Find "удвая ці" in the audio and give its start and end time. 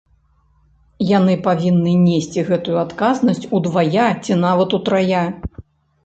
3.59-4.39